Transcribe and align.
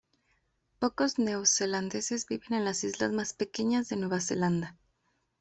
Pocos 0.79 1.19
neozelandeses 1.19 2.25
viven 2.25 2.53
en 2.55 2.65
las 2.65 2.83
islas 2.83 3.11
más 3.11 3.35
pequeñas 3.35 3.87
de 3.87 3.97
Nueva 3.97 4.19
Zelanda. 4.19 4.75